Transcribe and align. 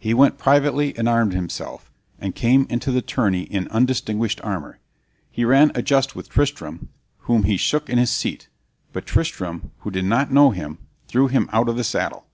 He 0.00 0.14
went 0.14 0.36
privately 0.36 0.96
and 0.98 1.08
armed 1.08 1.32
himself, 1.32 1.92
and 2.18 2.34
came 2.34 2.66
into 2.68 2.90
the 2.90 3.00
tourney 3.00 3.42
in 3.42 3.68
undistinguished 3.68 4.40
armor. 4.42 4.80
He 5.30 5.44
ran 5.44 5.70
a 5.76 5.80
just 5.80 6.16
with 6.16 6.28
Tristram, 6.28 6.88
whom 7.18 7.44
he 7.44 7.56
shook 7.56 7.88
in 7.88 7.96
his 7.96 8.10
seat; 8.10 8.48
but 8.92 9.06
Tristram, 9.06 9.70
who 9.82 9.92
did 9.92 10.06
not 10.06 10.32
know 10.32 10.50
him, 10.50 10.78
threw 11.06 11.28
him 11.28 11.48
out 11.52 11.68
of 11.68 11.76
the 11.76 11.84
saddle. 11.84 12.26